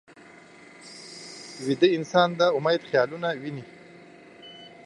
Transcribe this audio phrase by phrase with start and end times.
[1.65, 3.63] ویده انسان د امید خیالونه ویني